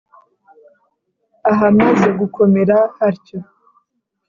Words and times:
ahamaze 1.51 2.07
gukomera 2.19 2.77
hatyo. 2.97 3.37